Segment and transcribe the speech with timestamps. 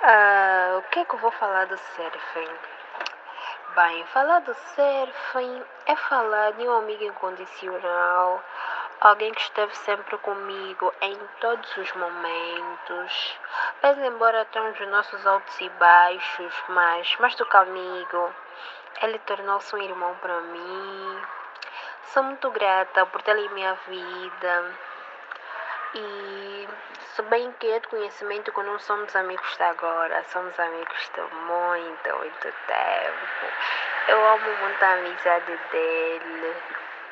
[0.00, 2.54] Ah, o que é que eu vou falar do surfing?
[3.74, 8.40] Bem, falar do surfing é falar de um amigo incondicional,
[9.00, 13.40] alguém que esteve sempre comigo em todos os momentos.
[13.80, 18.32] Pese embora tenhamos os nossos altos e baixos, mas mais do que amigo,
[19.02, 21.22] ele tornou-se um irmão para mim.
[22.04, 24.87] Sou muito grata por ter em minha vida.
[25.94, 26.68] E
[26.98, 31.20] se bem que é de conhecimento que não somos amigos de agora, somos amigos de
[31.20, 33.46] muito, muito tempo.
[34.08, 36.56] Eu amo muito a amizade dele.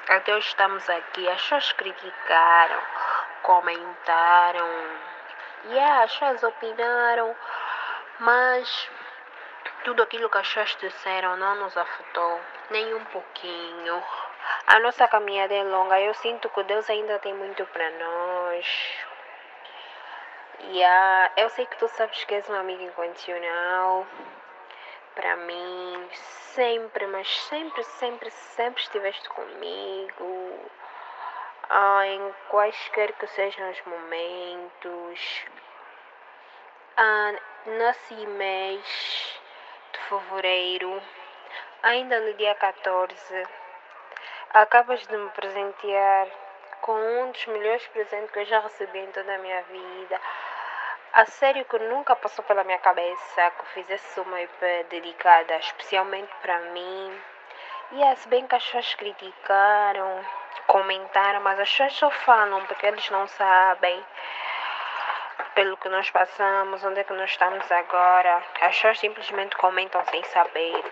[0.08, 2.80] Até hoje estamos aqui, as pessoas criticaram,
[3.42, 4.68] comentaram,
[5.64, 7.34] e yeah, as pessoas opinaram,
[8.20, 8.90] mas
[9.84, 12.40] tudo aquilo que as pessoas disseram não nos afetou,
[12.70, 14.02] nem um pouquinho.
[14.66, 16.00] A nossa caminhada é longa.
[16.00, 18.66] Eu sinto que Deus ainda tem muito para nós.
[20.70, 24.06] Yeah, eu sei que tu sabes que és um amigo incondicional.
[25.14, 26.08] Para mim,
[26.54, 30.70] sempre, mas sempre, sempre, sempre estiveste comigo.
[31.68, 35.46] Ah, em quaisquer que sejam os momentos.
[36.96, 37.34] Ah,
[37.66, 39.40] nesse mês
[39.92, 41.02] de fevereiro,
[41.82, 43.46] ainda no dia 14
[44.56, 46.28] Acabas de me presentear
[46.80, 50.18] com um dos melhores presentes que eu já recebi em toda a minha vida.
[51.12, 56.58] A sério que nunca passou pela minha cabeça que fizesse uma EP dedicada especialmente para
[56.72, 57.20] mim.
[57.92, 60.24] E é, se bem que as pessoas criticaram,
[60.66, 64.02] comentaram, mas as pessoas só falam porque eles não sabem
[65.54, 68.42] pelo que nós passamos, onde é que nós estamos agora.
[68.62, 70.82] As pessoas simplesmente comentam sem saber.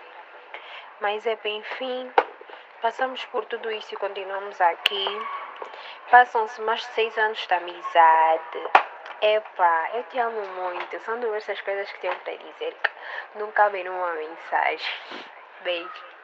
[0.99, 2.13] Mas é bem fim.
[2.85, 5.07] Passamos por tudo isso e continuamos aqui.
[6.11, 8.69] Passam-se mais de seis anos de amizade.
[9.23, 10.99] Epá, eu te amo muito.
[10.99, 14.87] São diversas coisas que tenho para dizer que não cabem numa mensagem.
[15.63, 16.14] Beijo.